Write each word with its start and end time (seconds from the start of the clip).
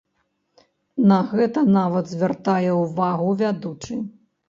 На 1.11 1.19
гэта 1.35 1.65
нават 1.77 2.05
звяртае 2.15 2.71
ўвагу 2.83 3.33
вядучы. 3.47 4.05